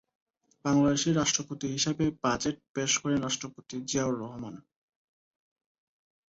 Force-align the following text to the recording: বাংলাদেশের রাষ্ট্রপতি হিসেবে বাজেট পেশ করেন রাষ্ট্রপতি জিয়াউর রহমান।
বাংলাদেশের 0.65 1.17
রাষ্ট্রপতি 1.17 1.67
হিসেবে 1.75 2.05
বাজেট 2.23 2.55
পেশ 2.75 2.91
করেন 3.01 3.19
রাষ্ট্রপতি 3.21 3.75
জিয়াউর 3.89 4.15
রহমান। 4.23 4.55